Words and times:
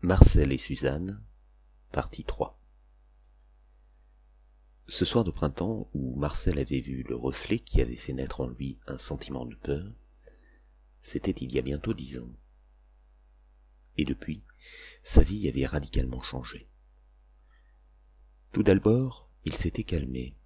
Marcel 0.00 0.52
et 0.52 0.58
Suzanne, 0.58 1.20
partie 1.90 2.22
3 2.22 2.62
Ce 4.86 5.04
soir 5.04 5.24
de 5.24 5.32
printemps 5.32 5.88
où 5.92 6.14
Marcel 6.14 6.60
avait 6.60 6.80
vu 6.80 7.02
le 7.02 7.16
reflet 7.16 7.58
qui 7.58 7.80
avait 7.80 7.96
fait 7.96 8.12
naître 8.12 8.40
en 8.40 8.46
lui 8.46 8.78
un 8.86 8.96
sentiment 8.96 9.44
de 9.44 9.56
peur, 9.56 9.92
c'était 11.00 11.32
il 11.32 11.52
y 11.52 11.58
a 11.58 11.62
bientôt 11.62 11.94
dix 11.94 12.20
ans. 12.20 12.32
Et 13.96 14.04
depuis, 14.04 14.44
sa 15.02 15.24
vie 15.24 15.48
avait 15.48 15.66
radicalement 15.66 16.22
changé. 16.22 16.70
Tout 18.52 18.62
d'abord, 18.62 19.28
il 19.44 19.54
s'était 19.56 19.82
calmé. 19.82 20.38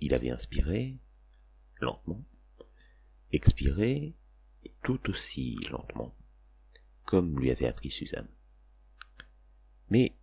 Il 0.00 0.14
avait 0.14 0.30
inspiré, 0.30 0.98
lentement, 1.82 2.24
expiré, 3.30 4.16
tout 4.82 5.10
aussi 5.10 5.58
lentement 5.70 6.16
comme 7.04 7.38
lui 7.38 7.50
avait 7.50 7.66
appris 7.66 7.90
Suzanne. 7.90 8.28
Mais 9.90 10.16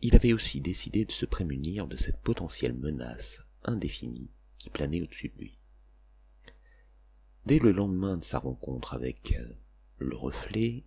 il 0.00 0.14
avait 0.14 0.32
aussi 0.32 0.60
décidé 0.60 1.04
de 1.04 1.12
se 1.12 1.24
prémunir 1.24 1.86
de 1.86 1.96
cette 1.96 2.20
potentielle 2.20 2.74
menace 2.74 3.40
indéfinie 3.64 4.30
qui 4.58 4.70
planait 4.70 5.00
au-dessus 5.00 5.30
de 5.30 5.38
lui. 5.38 5.58
Dès 7.46 7.58
le 7.58 7.72
lendemain 7.72 8.16
de 8.16 8.24
sa 8.24 8.38
rencontre 8.38 8.94
avec 8.94 9.34
euh, 9.38 9.54
le 9.98 10.16
reflet, 10.16 10.84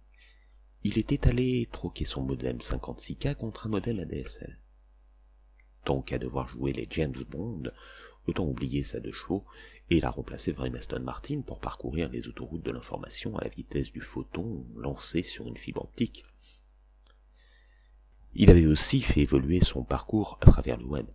il 0.84 0.98
était 0.98 1.27
allé 1.27 1.68
troquer 1.71 2.05
son 2.05 2.23
modem 2.23 2.57
56K 2.57 3.35
contre 3.35 3.68
un 3.68 3.70
modem 3.70 3.99
ADSL. 3.99 4.59
Tant 5.84 6.02
qu'à 6.02 6.18
devoir 6.18 6.48
jouer 6.48 6.73
les 6.73 6.88
James 6.90 7.23
Bond, 7.29 7.71
autant 8.27 8.45
oublier 8.45 8.84
sa 8.84 8.99
deux 8.99 9.13
chevaux 9.13 9.45
et 9.90 10.02
la 10.02 10.09
remplacer 10.09 10.54
par 10.54 10.66
une 10.66 10.76
Aston 10.76 10.99
Martin 10.99 11.41
pour 11.41 11.59
parcourir 11.59 12.09
les 12.09 12.27
autoroutes 12.27 12.63
de 12.63 12.72
l'information 12.72 13.38
à 13.38 13.44
la 13.44 13.49
vitesse 13.49 13.91
du 13.91 14.02
photon 14.02 14.66
lancé 14.76 15.23
sur 15.23 15.48
une 15.48 15.58
fibre 15.58 15.84
optique. 15.84 16.26
Il 18.35 18.49
avait 18.49 18.66
aussi 18.66 19.02
fait 19.02 19.21
évoluer 19.21 19.62
son 19.62 19.84
parcours 19.84 20.38
à 20.41 20.45
travers 20.45 20.77
le 20.77 20.85
web. 20.85 21.07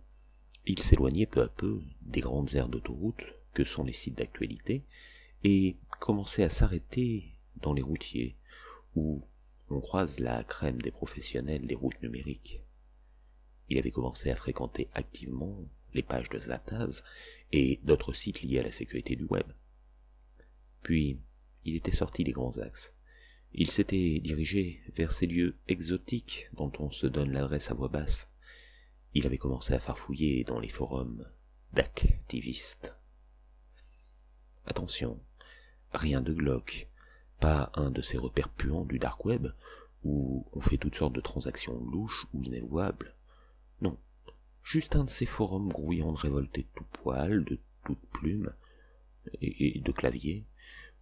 Il 0.65 0.79
s'éloignait 0.79 1.25
peu 1.25 1.41
à 1.41 1.47
peu 1.47 1.81
des 2.01 2.21
grandes 2.21 2.55
aires 2.55 2.69
d'autoroute 2.69 3.23
que 3.53 3.63
sont 3.63 3.83
les 3.83 3.93
sites 3.93 4.17
d'actualité 4.17 4.83
et 5.43 5.77
commençait 5.99 6.43
à 6.43 6.49
s'arrêter 6.49 7.37
dans 7.57 7.73
les 7.73 7.81
routiers 7.81 8.37
où 8.95 9.21
on 9.69 9.79
croise 9.79 10.19
la 10.19 10.43
crème 10.43 10.81
des 10.81 10.91
professionnels 10.91 11.65
des 11.65 11.75
routes 11.75 12.01
numériques. 12.01 12.61
Il 13.69 13.77
avait 13.77 13.91
commencé 13.91 14.29
à 14.29 14.35
fréquenter 14.35 14.89
activement 14.93 15.57
les 15.93 16.03
pages 16.03 16.29
de 16.29 16.39
Zataz 16.39 17.03
et 17.51 17.79
d'autres 17.83 18.13
sites 18.13 18.41
liés 18.41 18.59
à 18.59 18.63
la 18.63 18.71
sécurité 18.71 19.15
du 19.15 19.25
web. 19.25 19.45
Puis, 20.81 21.19
il 21.65 21.75
était 21.75 21.91
sorti 21.91 22.23
des 22.23 22.31
grands 22.31 22.57
axes. 22.57 22.93
Il 23.53 23.69
s'était 23.69 24.19
dirigé 24.19 24.81
vers 24.95 25.11
ces 25.11 25.27
lieux 25.27 25.57
exotiques 25.67 26.49
dont 26.53 26.71
on 26.79 26.91
se 26.91 27.07
donne 27.07 27.31
l'adresse 27.31 27.69
à 27.69 27.75
voix 27.75 27.87
basse. 27.87 28.27
Il 29.13 29.27
avait 29.27 29.37
commencé 29.37 29.73
à 29.73 29.79
farfouiller 29.79 30.43
dans 30.43 30.59
les 30.59 30.69
forums 30.69 31.29
d'activistes. 31.71 32.95
Attention, 34.65 35.21
rien 35.91 36.21
de 36.21 36.33
glauque, 36.33 36.89
pas 37.39 37.71
un 37.75 37.91
de 37.91 38.01
ces 38.01 38.17
repères 38.17 38.49
puants 38.49 38.85
du 38.85 38.97
dark 38.97 39.23
web 39.25 39.47
où 40.03 40.45
on 40.53 40.61
fait 40.61 40.77
toutes 40.77 40.95
sortes 40.95 41.13
de 41.13 41.21
transactions 41.21 41.79
louches 41.85 42.25
ou 42.33 42.43
inavouables. 42.43 43.15
Non, 43.81 43.97
juste 44.63 44.95
un 44.95 45.03
de 45.03 45.09
ces 45.09 45.25
forums 45.25 45.69
grouillants 45.69 46.13
de 46.13 46.17
révoltés 46.17 46.63
de 46.63 46.67
tout 46.75 46.85
poil, 46.91 47.43
de 47.45 47.59
toutes 47.85 48.05
plumes, 48.11 48.53
et, 49.41 49.79
de 49.79 49.91
clavier, 49.91 50.45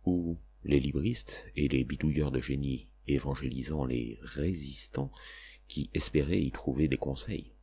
où 0.06 0.38
les 0.64 0.80
libristes 0.80 1.46
et 1.56 1.68
les 1.68 1.84
bidouilleurs 1.84 2.32
de 2.32 2.42
génie 2.42 2.88
évangélisant 3.08 3.86
les 3.86 4.18
résistants 4.22 5.12
qui 5.68 5.90
espéraient 5.94 6.42
y 6.42 6.52
trouver 6.52 6.88
des 6.88 6.98
conseils. 6.98 7.54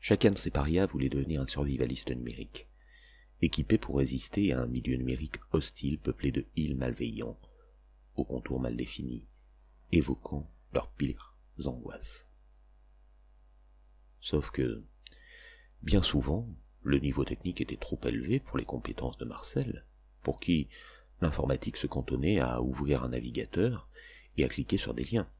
Chacun 0.00 0.30
de 0.30 0.38
ces 0.38 0.50
parias 0.50 0.86
voulait 0.86 1.08
devenir 1.08 1.40
un 1.40 1.46
survivaliste 1.46 2.10
numérique, 2.10 2.68
équipé 3.40 3.78
pour 3.78 3.98
résister 3.98 4.52
à 4.52 4.62
un 4.62 4.66
milieu 4.66 4.96
numérique 4.96 5.38
hostile 5.52 5.98
peuplé 5.98 6.32
de 6.32 6.46
îles 6.56 6.76
malveillants, 6.76 7.38
aux 8.14 8.24
contours 8.24 8.60
mal 8.60 8.76
définis, 8.76 9.26
évoquant 9.92 10.50
leurs 10.72 10.90
pires 10.92 11.36
angoisses. 11.64 12.25
Sauf 14.26 14.50
que, 14.50 14.82
bien 15.82 16.02
souvent, 16.02 16.48
le 16.82 16.98
niveau 16.98 17.24
technique 17.24 17.60
était 17.60 17.76
trop 17.76 18.00
élevé 18.02 18.40
pour 18.40 18.58
les 18.58 18.64
compétences 18.64 19.16
de 19.18 19.24
Marcel, 19.24 19.86
pour 20.24 20.40
qui 20.40 20.68
l'informatique 21.20 21.76
se 21.76 21.86
cantonnait 21.86 22.40
à 22.40 22.60
ouvrir 22.60 23.04
un 23.04 23.10
navigateur 23.10 23.88
et 24.36 24.42
à 24.42 24.48
cliquer 24.48 24.78
sur 24.78 24.94
des 24.94 25.04
liens. 25.04 25.30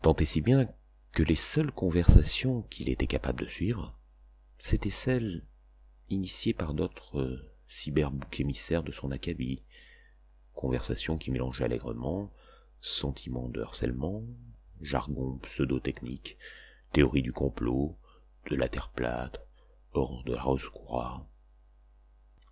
Tant 0.00 0.16
et 0.16 0.24
si 0.24 0.40
bien 0.40 0.66
que 1.12 1.22
les 1.22 1.36
seules 1.36 1.70
conversations 1.70 2.62
qu'il 2.62 2.88
était 2.88 3.06
capable 3.06 3.44
de 3.44 3.48
suivre, 3.48 3.96
c'étaient 4.58 4.90
celles 4.90 5.46
initiées 6.08 6.54
par 6.54 6.74
d'autres 6.74 7.20
euh, 7.20 7.54
cyberboucs 7.68 8.40
émissaires 8.40 8.82
de 8.82 8.90
son 8.90 9.12
acabit, 9.12 9.62
conversations 10.54 11.16
qui 11.16 11.30
mélangeaient 11.30 11.66
allègrement 11.66 12.32
sentiments 12.80 13.48
de 13.48 13.60
harcèlement, 13.60 14.24
jargon 14.80 15.38
pseudo-technique, 15.38 16.36
théorie 16.92 17.22
du 17.22 17.32
complot, 17.32 17.96
de 18.50 18.56
la 18.56 18.68
Terre 18.68 18.90
plate, 18.90 19.46
hors 19.92 20.22
de 20.24 20.34
la 20.34 20.42
rose 20.42 20.70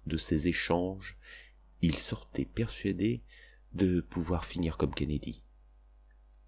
De 0.06 0.16
ces 0.16 0.48
échanges, 0.48 1.18
il 1.82 1.96
sortait 1.96 2.46
persuadé 2.46 3.22
de 3.72 4.00
pouvoir 4.00 4.46
finir 4.46 4.78
comme 4.78 4.94
Kennedy, 4.94 5.42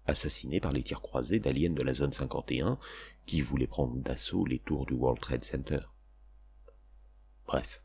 assassiné 0.07 0.59
par 0.59 0.71
les 0.71 0.83
tirs 0.83 1.01
croisés 1.01 1.39
d'aliens 1.39 1.69
de 1.69 1.83
la 1.83 1.93
zone 1.93 2.13
51 2.13 2.79
qui 3.25 3.41
voulaient 3.41 3.67
prendre 3.67 3.95
d'assaut 3.97 4.45
les 4.45 4.59
tours 4.59 4.85
du 4.85 4.93
World 4.93 5.21
Trade 5.21 5.43
Center. 5.43 5.81
Bref, 7.45 7.83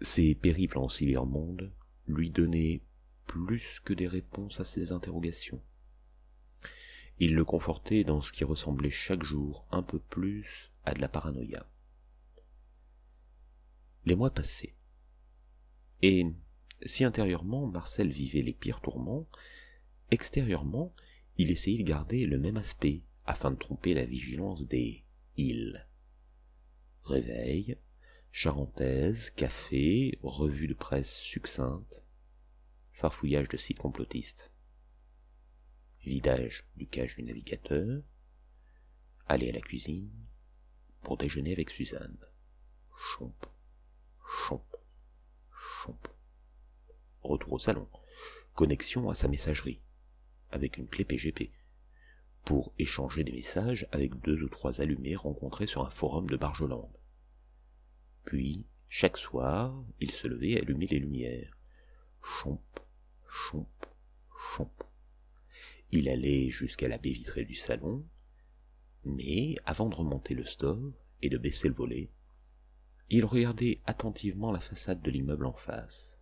ces 0.00 0.34
périples 0.34 0.78
en 0.78 0.88
cybermonde 0.88 1.72
lui 2.06 2.30
donnaient 2.30 2.82
plus 3.26 3.80
que 3.84 3.92
des 3.92 4.08
réponses 4.08 4.58
à 4.60 4.64
ses 4.64 4.92
interrogations. 4.92 5.62
Il 7.20 7.34
le 7.34 7.44
confortait 7.44 8.04
dans 8.04 8.22
ce 8.22 8.32
qui 8.32 8.44
ressemblait 8.44 8.90
chaque 8.90 9.24
jour 9.24 9.66
un 9.70 9.82
peu 9.82 9.98
plus 9.98 10.72
à 10.84 10.94
de 10.94 11.00
la 11.00 11.08
paranoïa. 11.08 11.68
Les 14.04 14.14
mois 14.14 14.32
passaient. 14.32 14.76
Et 16.00 16.26
si 16.86 17.02
intérieurement 17.04 17.66
Marcel 17.66 18.10
vivait 18.10 18.42
les 18.42 18.52
pires 18.52 18.80
tourments, 18.80 19.28
extérieurement 20.10 20.94
il 21.38 21.50
essayait 21.50 21.82
de 21.82 21.88
garder 21.88 22.26
le 22.26 22.38
même 22.38 22.56
aspect 22.56 23.02
afin 23.24 23.50
de 23.50 23.56
tromper 23.56 23.94
la 23.94 24.04
vigilance 24.04 24.66
des 24.66 25.04
îles. 25.36 25.88
Réveil, 27.04 27.78
charentaise, 28.30 29.30
café, 29.30 30.18
revue 30.22 30.68
de 30.68 30.74
presse 30.74 31.18
succincte, 31.18 32.04
farfouillage 32.92 33.48
de 33.48 33.56
sites 33.56 33.78
complotistes 33.78 34.52
vidage 36.08 36.64
du 36.76 36.86
cache 36.86 37.16
du 37.16 37.22
navigateur, 37.22 38.02
aller 39.26 39.50
à 39.50 39.52
la 39.52 39.60
cuisine 39.60 40.10
pour 41.02 41.16
déjeuner 41.16 41.52
avec 41.52 41.70
Suzanne. 41.70 42.18
Chomp, 42.96 43.34
chomp, 44.24 44.64
chomp. 45.52 46.08
Retour 47.22 47.52
au 47.52 47.58
salon. 47.58 47.88
Connexion 48.54 49.08
à 49.10 49.14
sa 49.14 49.28
messagerie, 49.28 49.80
avec 50.50 50.78
une 50.78 50.88
clé 50.88 51.04
PGP, 51.04 51.52
pour 52.44 52.72
échanger 52.78 53.22
des 53.22 53.32
messages 53.32 53.86
avec 53.92 54.18
deux 54.20 54.42
ou 54.42 54.48
trois 54.48 54.80
allumés 54.80 55.14
rencontrés 55.14 55.66
sur 55.66 55.86
un 55.86 55.90
forum 55.90 56.26
de 56.28 56.36
Barjolande. 56.36 56.96
Puis, 58.24 58.66
chaque 58.88 59.18
soir, 59.18 59.84
il 60.00 60.10
se 60.10 60.26
levait 60.26 60.50
et 60.50 60.60
allumait 60.60 60.86
les 60.86 60.98
lumières. 60.98 61.56
Chomp, 62.20 62.60
chomp. 63.28 63.87
Il 65.90 66.08
allait 66.08 66.50
jusqu'à 66.50 66.88
la 66.88 66.98
baie 66.98 67.12
vitrée 67.12 67.44
du 67.44 67.54
salon, 67.54 68.06
mais 69.04 69.54
avant 69.64 69.88
de 69.88 69.94
remonter 69.94 70.34
le 70.34 70.44
store 70.44 70.92
et 71.22 71.30
de 71.30 71.38
baisser 71.38 71.68
le 71.68 71.74
volet, 71.74 72.10
il 73.10 73.24
regardait 73.24 73.80
attentivement 73.86 74.52
la 74.52 74.60
façade 74.60 75.00
de 75.00 75.10
l'immeuble 75.10 75.46
en 75.46 75.54
face. 75.54 76.18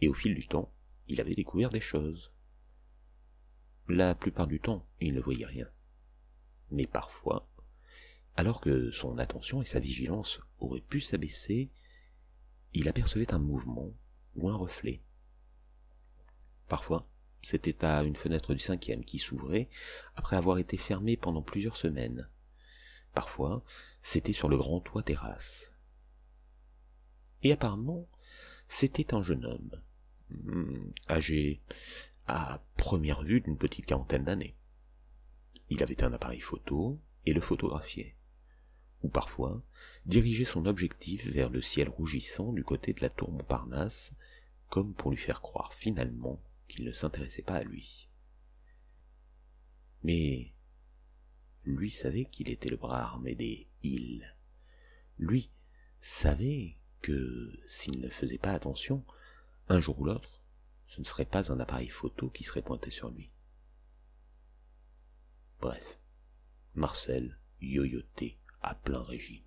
Et 0.00 0.08
au 0.08 0.14
fil 0.14 0.34
du 0.34 0.46
temps, 0.46 0.72
il 1.08 1.20
avait 1.20 1.34
découvert 1.34 1.68
des 1.68 1.80
choses. 1.80 2.32
La 3.88 4.14
plupart 4.14 4.46
du 4.46 4.60
temps, 4.60 4.88
il 5.00 5.12
ne 5.12 5.20
voyait 5.20 5.44
rien. 5.44 5.68
Mais 6.70 6.86
parfois, 6.86 7.50
alors 8.34 8.62
que 8.62 8.90
son 8.90 9.18
attention 9.18 9.60
et 9.60 9.66
sa 9.66 9.78
vigilance 9.78 10.40
auraient 10.58 10.80
pu 10.80 11.00
s'abaisser, 11.00 11.70
il 12.72 12.88
apercevait 12.88 13.34
un 13.34 13.38
mouvement 13.38 13.92
ou 14.36 14.48
un 14.48 14.56
reflet. 14.56 15.02
Parfois, 16.66 17.06
c'était 17.44 17.84
à 17.84 18.02
une 18.02 18.16
fenêtre 18.16 18.54
du 18.54 18.60
cinquième 18.60 19.04
qui 19.04 19.18
s'ouvrait 19.18 19.68
après 20.16 20.36
avoir 20.36 20.58
été 20.58 20.76
fermée 20.76 21.16
pendant 21.16 21.42
plusieurs 21.42 21.76
semaines. 21.76 22.28
Parfois, 23.12 23.62
c'était 24.02 24.32
sur 24.32 24.48
le 24.48 24.56
grand 24.56 24.80
toit 24.80 25.02
terrasse. 25.02 25.72
Et 27.42 27.52
apparemment, 27.52 28.08
c'était 28.68 29.14
un 29.14 29.22
jeune 29.22 29.44
homme, 29.44 29.82
hmm, 30.30 30.90
âgé 31.10 31.60
à 32.26 32.64
première 32.76 33.22
vue 33.22 33.40
d'une 33.40 33.58
petite 33.58 33.86
quarantaine 33.86 34.24
d'années. 34.24 34.56
Il 35.68 35.82
avait 35.82 36.02
un 36.02 36.12
appareil 36.12 36.40
photo 36.40 36.98
et 37.26 37.34
le 37.34 37.40
photographiait, 37.40 38.16
ou 39.02 39.08
parfois 39.08 39.62
dirigeait 40.06 40.44
son 40.44 40.66
objectif 40.66 41.26
vers 41.26 41.50
le 41.50 41.60
ciel 41.60 41.88
rougissant 41.88 42.52
du 42.52 42.64
côté 42.64 42.94
de 42.94 43.02
la 43.02 43.10
tour 43.10 43.30
Montparnasse, 43.30 44.12
comme 44.70 44.94
pour 44.94 45.10
lui 45.10 45.18
faire 45.18 45.42
croire 45.42 45.74
finalement 45.74 46.42
qu'il 46.68 46.84
ne 46.84 46.92
s'intéressait 46.92 47.42
pas 47.42 47.56
à 47.56 47.64
lui. 47.64 48.08
Mais 50.02 50.52
lui 51.64 51.90
savait 51.90 52.26
qu'il 52.26 52.50
était 52.50 52.68
le 52.68 52.76
bras 52.76 53.02
armé 53.02 53.34
des 53.34 53.68
îles. 53.82 54.36
Lui 55.18 55.50
savait 56.00 56.76
que 57.00 57.52
s'il 57.66 58.00
ne 58.00 58.08
faisait 58.08 58.38
pas 58.38 58.52
attention, 58.52 59.04
un 59.68 59.80
jour 59.80 59.98
ou 60.00 60.04
l'autre, 60.04 60.42
ce 60.86 61.00
ne 61.00 61.04
serait 61.04 61.24
pas 61.24 61.50
un 61.50 61.60
appareil 61.60 61.88
photo 61.88 62.28
qui 62.30 62.44
serait 62.44 62.62
pointé 62.62 62.90
sur 62.90 63.10
lui. 63.10 63.30
Bref, 65.60 65.98
Marcel 66.74 67.38
yoyotait 67.60 68.38
à 68.60 68.74
plein 68.74 69.02
régime. 69.02 69.44